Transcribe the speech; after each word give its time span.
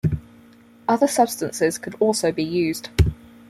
Other 0.87 1.05
substances 1.05 1.77
could 1.77 1.93
also 1.99 2.31
be 2.31 2.43
used. 2.43 2.89